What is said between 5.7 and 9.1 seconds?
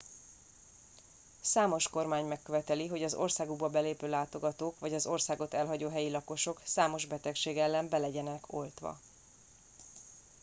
helyi lakosok számos betegség ellen be legyenek oltva